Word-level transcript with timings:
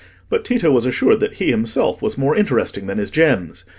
But 0.29 0.43
Tito 0.43 0.71
was 0.71 0.87
assured 0.87 1.19
that 1.19 1.35
he 1.35 1.51
himself 1.51 2.01
was 2.01 2.17
more 2.17 2.35
interesting 2.35 2.87
than 2.87 2.97
his 2.97 3.11
gems. 3.11 3.65